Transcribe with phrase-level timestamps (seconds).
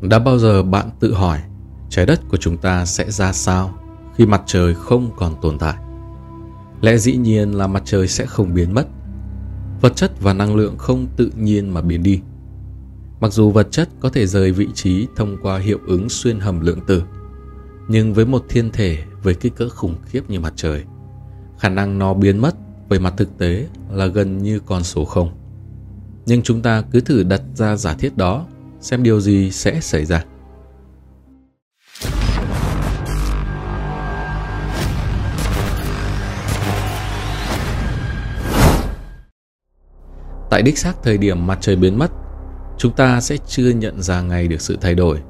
[0.00, 1.40] Đã bao giờ bạn tự hỏi
[1.88, 3.74] trái đất của chúng ta sẽ ra sao
[4.14, 5.74] khi mặt trời không còn tồn tại?
[6.80, 8.86] Lẽ dĩ nhiên là mặt trời sẽ không biến mất.
[9.80, 12.20] Vật chất và năng lượng không tự nhiên mà biến đi.
[13.20, 16.60] Mặc dù vật chất có thể rời vị trí thông qua hiệu ứng xuyên hầm
[16.60, 17.02] lượng tử,
[17.88, 20.84] nhưng với một thiên thể với kích cỡ khủng khiếp như mặt trời,
[21.58, 22.54] khả năng nó biến mất
[22.88, 25.30] về mặt thực tế là gần như con số không.
[26.26, 28.46] Nhưng chúng ta cứ thử đặt ra giả thiết đó
[28.80, 30.24] xem điều gì sẽ xảy ra.
[40.50, 42.10] Tại đích xác thời điểm mặt trời biến mất,
[42.78, 45.20] chúng ta sẽ chưa nhận ra ngay được sự thay đổi.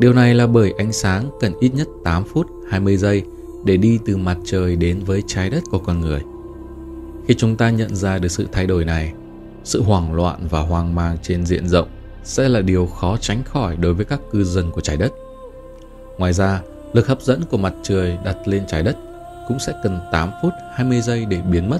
[0.00, 3.22] Điều này là bởi ánh sáng cần ít nhất 8 phút 20 giây
[3.64, 6.20] để đi từ mặt trời đến với trái đất của con người.
[7.28, 9.12] Khi chúng ta nhận ra được sự thay đổi này,
[9.64, 11.88] sự hoảng loạn và hoang mang trên diện rộng
[12.26, 15.12] sẽ là điều khó tránh khỏi đối với các cư dân của trái đất.
[16.18, 16.60] Ngoài ra,
[16.92, 18.96] lực hấp dẫn của mặt trời đặt lên trái đất
[19.48, 21.78] cũng sẽ cần 8 phút 20 giây để biến mất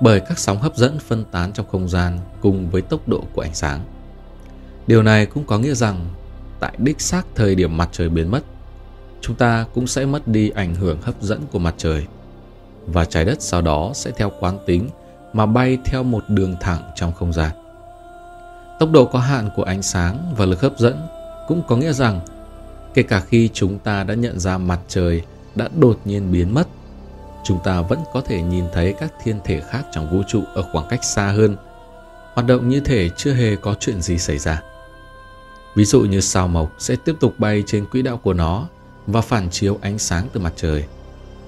[0.00, 3.42] bởi các sóng hấp dẫn phân tán trong không gian cùng với tốc độ của
[3.42, 3.80] ánh sáng.
[4.86, 6.06] Điều này cũng có nghĩa rằng
[6.60, 8.42] tại đích xác thời điểm mặt trời biến mất,
[9.20, 12.06] chúng ta cũng sẽ mất đi ảnh hưởng hấp dẫn của mặt trời
[12.86, 14.88] và trái đất sau đó sẽ theo quán tính
[15.32, 17.61] mà bay theo một đường thẳng trong không gian.
[18.82, 21.06] Tốc độ có hạn của ánh sáng và lực hấp dẫn
[21.48, 22.20] cũng có nghĩa rằng
[22.94, 25.22] kể cả khi chúng ta đã nhận ra mặt trời
[25.54, 26.68] đã đột nhiên biến mất,
[27.44, 30.62] chúng ta vẫn có thể nhìn thấy các thiên thể khác trong vũ trụ ở
[30.72, 31.56] khoảng cách xa hơn,
[32.34, 34.62] hoạt động như thể chưa hề có chuyện gì xảy ra.
[35.74, 38.68] Ví dụ như sao mộc sẽ tiếp tục bay trên quỹ đạo của nó
[39.06, 40.84] và phản chiếu ánh sáng từ mặt trời,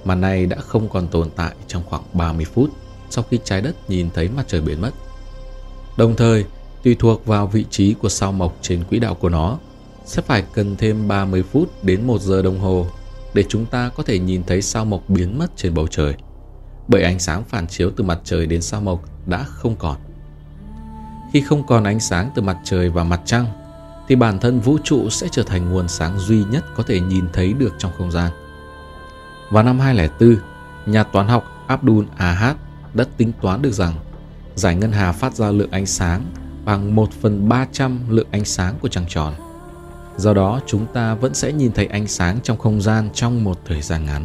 [0.04, 2.70] mà nay đã không còn tồn tại trong khoảng 30 phút
[3.10, 4.90] sau khi trái đất nhìn thấy mặt trời biến mất.
[5.96, 6.44] Đồng thời,
[6.84, 9.58] tùy thuộc vào vị trí của sao mộc trên quỹ đạo của nó,
[10.04, 12.86] sẽ phải cần thêm 30 phút đến 1 giờ đồng hồ
[13.34, 16.14] để chúng ta có thể nhìn thấy sao mộc biến mất trên bầu trời.
[16.88, 19.96] Bởi ánh sáng phản chiếu từ mặt trời đến sao mộc đã không còn.
[21.32, 23.46] Khi không còn ánh sáng từ mặt trời và mặt trăng,
[24.08, 27.24] thì bản thân vũ trụ sẽ trở thành nguồn sáng duy nhất có thể nhìn
[27.32, 28.32] thấy được trong không gian.
[29.50, 30.36] Vào năm 2004,
[30.92, 32.56] nhà toán học Abdul Ahad
[32.94, 33.94] đã tính toán được rằng
[34.54, 36.24] giải ngân hà phát ra lượng ánh sáng
[36.64, 39.34] bằng 1 phần 300 lượng ánh sáng của trăng tròn.
[40.16, 43.58] Do đó, chúng ta vẫn sẽ nhìn thấy ánh sáng trong không gian trong một
[43.64, 44.24] thời gian ngắn.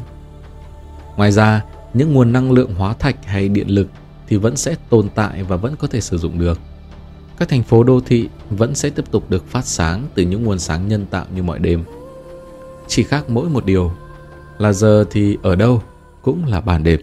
[1.17, 1.63] Ngoài ra,
[1.94, 3.88] những nguồn năng lượng hóa thạch hay điện lực
[4.27, 6.59] thì vẫn sẽ tồn tại và vẫn có thể sử dụng được.
[7.38, 10.59] Các thành phố đô thị vẫn sẽ tiếp tục được phát sáng từ những nguồn
[10.59, 11.83] sáng nhân tạo như mọi đêm.
[12.88, 13.91] Chỉ khác mỗi một điều
[14.57, 15.81] là giờ thì ở đâu
[16.21, 17.00] cũng là bàn đêm.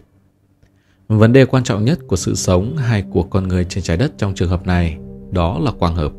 [1.08, 4.12] Vấn đề quan trọng nhất của sự sống hay của con người trên trái đất
[4.18, 4.98] trong trường hợp này
[5.31, 6.12] đó là quang hợp.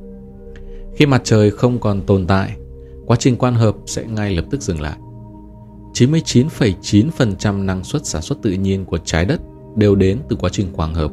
[0.96, 2.58] Khi mặt trời không còn tồn tại,
[3.06, 4.98] quá trình quang hợp sẽ ngay lập tức dừng lại.
[5.94, 9.42] 99,9% năng suất sản xuất tự nhiên của trái đất
[9.76, 11.12] đều đến từ quá trình quang hợp,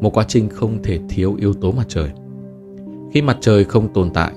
[0.00, 2.10] một quá trình không thể thiếu yếu tố mặt trời.
[3.12, 4.32] Khi mặt trời không tồn tại,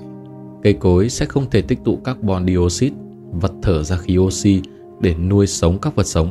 [0.62, 2.96] cây cối sẽ không thể tích tụ carbon dioxide,
[3.32, 4.62] vật thở ra khí oxy
[5.00, 6.28] để nuôi sống các vật sống.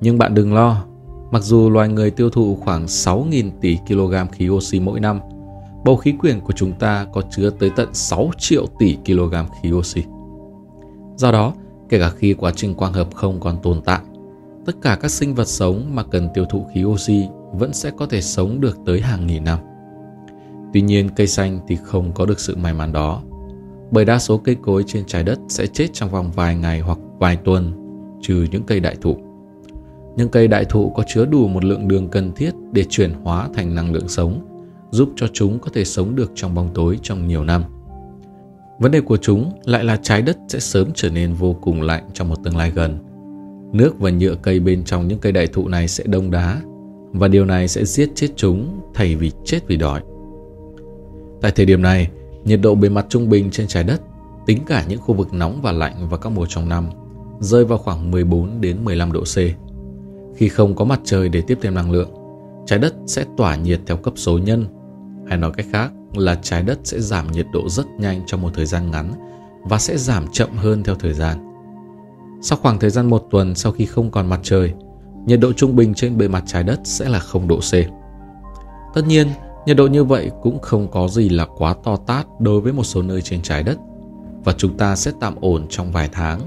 [0.00, 0.84] Nhưng bạn đừng lo,
[1.30, 5.20] mặc dù loài người tiêu thụ khoảng 6.000 tỷ kg khí oxy mỗi năm,
[5.84, 9.72] bầu khí quyển của chúng ta có chứa tới tận 6 triệu tỷ kg khí
[9.72, 10.02] oxy.
[11.16, 11.54] Do đó,
[11.88, 14.00] kể cả khi quá trình quang hợp không còn tồn tại,
[14.66, 18.06] tất cả các sinh vật sống mà cần tiêu thụ khí oxy vẫn sẽ có
[18.06, 19.58] thể sống được tới hàng nghìn năm.
[20.72, 23.22] Tuy nhiên, cây xanh thì không có được sự may mắn đó,
[23.90, 26.98] bởi đa số cây cối trên trái đất sẽ chết trong vòng vài ngày hoặc
[27.18, 27.72] vài tuần,
[28.22, 29.16] trừ những cây đại thụ.
[30.16, 33.48] Những cây đại thụ có chứa đủ một lượng đường cần thiết để chuyển hóa
[33.54, 34.53] thành năng lượng sống,
[34.94, 37.64] giúp cho chúng có thể sống được trong bóng tối trong nhiều năm.
[38.78, 42.08] Vấn đề của chúng lại là trái đất sẽ sớm trở nên vô cùng lạnh
[42.12, 42.98] trong một tương lai gần.
[43.72, 46.60] Nước và nhựa cây bên trong những cây đại thụ này sẽ đông đá
[47.12, 50.00] và điều này sẽ giết chết chúng thay vì chết vì đói.
[51.40, 52.08] Tại thời điểm này,
[52.44, 54.00] nhiệt độ bề mặt trung bình trên trái đất,
[54.46, 56.88] tính cả những khu vực nóng và lạnh vào các mùa trong năm,
[57.40, 59.36] rơi vào khoảng 14 đến 15 độ C.
[60.36, 62.10] Khi không có mặt trời để tiếp thêm năng lượng,
[62.66, 64.66] trái đất sẽ tỏa nhiệt theo cấp số nhân,
[65.28, 68.50] hay nói cách khác là trái đất sẽ giảm nhiệt độ rất nhanh trong một
[68.54, 69.12] thời gian ngắn
[69.64, 71.38] và sẽ giảm chậm hơn theo thời gian.
[72.42, 74.72] Sau khoảng thời gian một tuần sau khi không còn mặt trời,
[75.26, 77.72] nhiệt độ trung bình trên bề mặt trái đất sẽ là 0 độ C.
[78.94, 79.28] Tất nhiên,
[79.66, 82.84] nhiệt độ như vậy cũng không có gì là quá to tát đối với một
[82.84, 83.78] số nơi trên trái đất
[84.44, 86.40] và chúng ta sẽ tạm ổn trong vài tháng.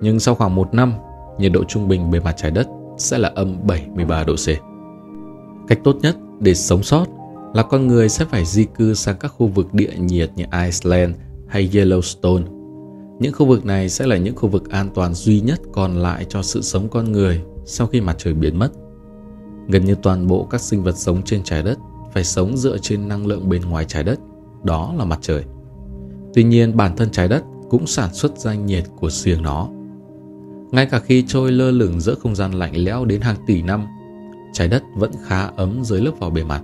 [0.00, 0.92] Nhưng sau khoảng một năm,
[1.38, 2.66] nhiệt độ trung bình bề mặt trái đất
[2.98, 4.48] sẽ là âm 73 độ C.
[5.68, 7.06] Cách tốt nhất để sống sót
[7.54, 11.14] là con người sẽ phải di cư sang các khu vực địa nhiệt như Iceland,
[11.48, 12.42] hay Yellowstone.
[13.20, 16.26] Những khu vực này sẽ là những khu vực an toàn duy nhất còn lại
[16.28, 18.68] cho sự sống con người sau khi mặt trời biến mất.
[19.68, 21.78] Gần như toàn bộ các sinh vật sống trên trái đất
[22.12, 24.18] phải sống dựa trên năng lượng bên ngoài trái đất,
[24.64, 25.44] đó là mặt trời.
[26.34, 29.68] Tuy nhiên, bản thân trái đất cũng sản xuất ra nhiệt của riêng nó.
[30.70, 33.86] Ngay cả khi trôi lơ lửng giữa không gian lạnh lẽo đến hàng tỷ năm,
[34.52, 36.62] trái đất vẫn khá ấm dưới lớp vỏ bề mặt.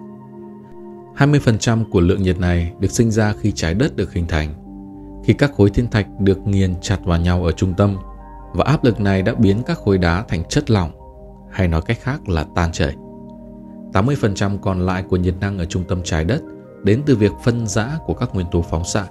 [1.16, 4.54] 20% của lượng nhiệt này được sinh ra khi trái đất được hình thành,
[5.24, 7.96] khi các khối thiên thạch được nghiền chặt vào nhau ở trung tâm
[8.54, 10.90] và áp lực này đã biến các khối đá thành chất lỏng,
[11.50, 12.94] hay nói cách khác là tan chảy.
[13.92, 16.42] 80% còn lại của nhiệt năng ở trung tâm trái đất
[16.84, 19.06] đến từ việc phân rã của các nguyên tố phóng xạ,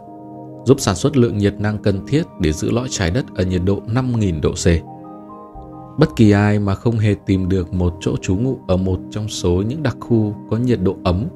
[0.65, 3.61] giúp sản xuất lượng nhiệt năng cần thiết để giữ lõi trái đất ở nhiệt
[3.65, 4.65] độ 5.000 độ C.
[5.99, 9.27] Bất kỳ ai mà không hề tìm được một chỗ trú ngụ ở một trong
[9.27, 11.27] số những đặc khu có nhiệt độ ấm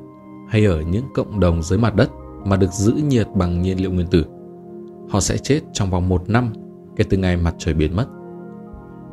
[0.47, 2.09] hay ở những cộng đồng dưới mặt đất
[2.45, 4.25] mà được giữ nhiệt bằng nhiên liệu nguyên tử,
[5.09, 6.53] họ sẽ chết trong vòng một năm
[6.95, 8.05] kể từ ngày mặt trời biến mất.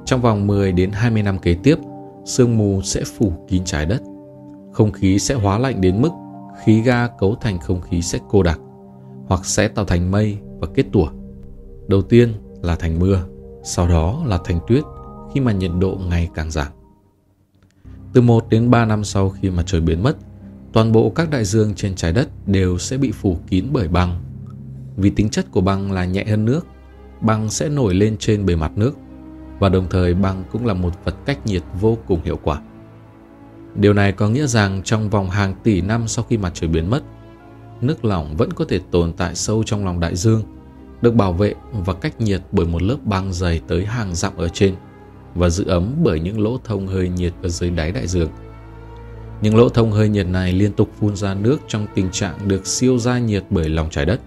[0.05, 1.79] Trong vòng 10 đến 20 năm kế tiếp,
[2.25, 4.03] sương mù sẽ phủ kín trái đất.
[4.73, 6.11] Không khí sẽ hóa lạnh đến mức
[6.65, 8.61] khí ga cấu thành không khí sẽ cô đặc
[9.27, 11.09] hoặc sẽ tạo thành mây và kết tủa.
[11.89, 12.33] Đầu tiên
[12.63, 13.25] là thành mưa,
[13.63, 14.85] sau đó là thành tuyết
[15.35, 16.73] khi mà nhiệt độ ngày càng giảm.
[18.13, 20.17] Từ 1 đến 3 năm sau khi mặt trời biến mất,
[20.73, 24.23] toàn bộ các đại dương trên trái đất đều sẽ bị phủ kín bởi băng.
[24.97, 26.67] Vì tính chất của băng là nhẹ hơn nước,
[27.21, 28.93] băng sẽ nổi lên trên bề mặt nước
[29.59, 32.61] và đồng thời băng cũng là một vật cách nhiệt vô cùng hiệu quả.
[33.75, 36.91] Điều này có nghĩa rằng trong vòng hàng tỷ năm sau khi mặt trời biến
[36.91, 37.03] mất,
[37.81, 40.43] nước lỏng vẫn có thể tồn tại sâu trong lòng đại dương,
[41.03, 44.49] được bảo vệ và cách nhiệt bởi một lớp băng dày tới hàng dặm ở
[44.49, 44.75] trên
[45.35, 48.31] và giữ ấm bởi những lỗ thông hơi nhiệt ở dưới đáy đại dương.
[49.43, 52.67] Những lỗ thông hơi nhiệt này liên tục phun ra nước trong tình trạng được
[52.67, 54.21] siêu gia nhiệt bởi lòng trái đất.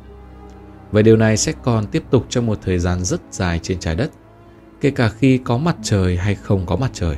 [0.91, 3.95] Và điều này sẽ còn tiếp tục trong một thời gian rất dài trên trái
[3.95, 4.11] đất,
[4.81, 7.17] kể cả khi có mặt trời hay không có mặt trời.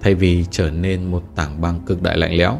[0.00, 2.58] Thay vì trở nên một tảng băng cực đại lạnh lẽo,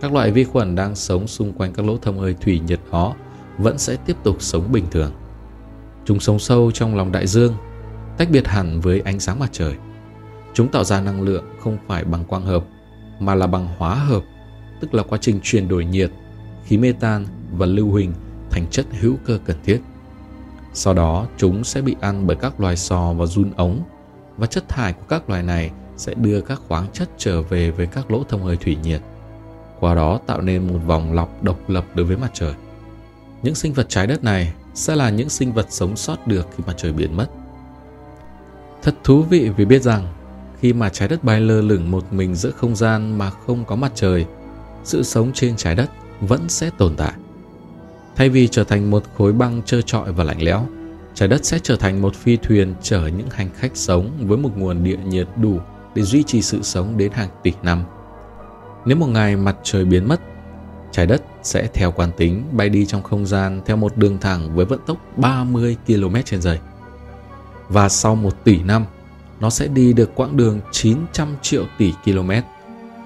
[0.00, 3.14] các loại vi khuẩn đang sống xung quanh các lỗ thông hơi thủy nhiệt đó
[3.58, 5.12] vẫn sẽ tiếp tục sống bình thường.
[6.04, 7.54] Chúng sống sâu trong lòng đại dương,
[8.18, 9.74] tách biệt hẳn với ánh sáng mặt trời.
[10.54, 12.64] Chúng tạo ra năng lượng không phải bằng quang hợp,
[13.20, 14.22] mà là bằng hóa hợp,
[14.80, 16.10] tức là quá trình chuyển đổi nhiệt,
[16.64, 18.12] khí metan và lưu huỳnh
[18.50, 19.80] thành chất hữu cơ cần thiết.
[20.72, 23.80] Sau đó, chúng sẽ bị ăn bởi các loài sò và run ống,
[24.36, 27.86] và chất thải của các loài này sẽ đưa các khoáng chất trở về với
[27.86, 29.00] các lỗ thông hơi thủy nhiệt
[29.80, 32.54] qua đó tạo nên một vòng lọc độc lập đối với mặt trời.
[33.42, 36.64] Những sinh vật trái đất này sẽ là những sinh vật sống sót được khi
[36.66, 37.26] mặt trời biến mất.
[38.82, 40.06] Thật thú vị vì biết rằng
[40.60, 43.76] khi mà trái đất bay lơ lửng một mình giữa không gian mà không có
[43.76, 44.26] mặt trời,
[44.84, 47.12] sự sống trên trái đất vẫn sẽ tồn tại.
[48.16, 50.66] Thay vì trở thành một khối băng trơ trọi và lạnh lẽo,
[51.14, 54.56] trái đất sẽ trở thành một phi thuyền chở những hành khách sống với một
[54.56, 55.58] nguồn địa nhiệt đủ
[55.94, 57.84] để duy trì sự sống đến hàng tỷ năm.
[58.84, 60.20] Nếu một ngày mặt trời biến mất,
[60.92, 64.54] trái đất sẽ theo quán tính bay đi trong không gian theo một đường thẳng
[64.54, 66.58] với vận tốc 30 km h giây.
[67.68, 68.84] Và sau một tỷ năm,
[69.40, 72.30] nó sẽ đi được quãng đường 900 triệu tỷ km,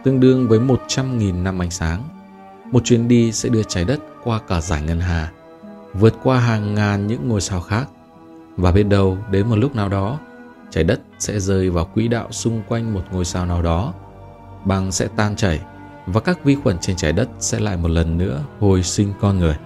[0.05, 2.03] tương đương với 100.000 năm ánh sáng.
[2.73, 5.33] Một chuyến đi sẽ đưa trái đất qua cả giải ngân hà,
[5.95, 7.89] vượt qua hàng ngàn những ngôi sao khác.
[8.57, 10.19] Và biết đâu đến một lúc nào đó,
[10.71, 13.95] trái đất sẽ rơi vào quỹ đạo xung quanh một ngôi sao nào đó.
[14.65, 15.61] Băng sẽ tan chảy
[16.07, 19.39] và các vi khuẩn trên trái đất sẽ lại một lần nữa hồi sinh con
[19.39, 19.57] người.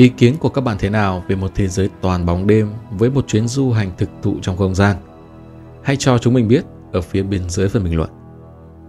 [0.00, 3.10] Ý kiến của các bạn thế nào về một thế giới toàn bóng đêm với
[3.10, 4.96] một chuyến du hành thực thụ trong không gian?
[5.82, 8.10] Hãy cho chúng mình biết ở phía bên dưới phần bình luận.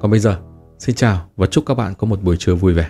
[0.02, 0.40] Còn bây giờ,
[0.80, 2.90] xin chào và chúc các bạn có một buổi trưa vui vẻ.